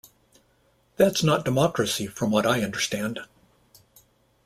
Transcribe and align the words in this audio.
That's 0.95 1.21
not 1.21 1.45
democracy 1.45 2.07
from 2.07 2.31
what 2.31 2.43
I 2.43 2.63
understand. 2.63 3.19